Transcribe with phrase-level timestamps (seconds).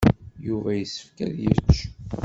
[0.47, 1.75] Yuba yessefk ad yečč.